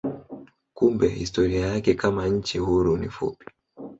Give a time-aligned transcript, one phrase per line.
[0.73, 3.45] Kumbe historia yake kama nchi huru ni fupi.